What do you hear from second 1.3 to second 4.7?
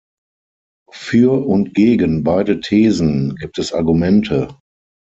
und gegen beide Thesen gibt es Argumente.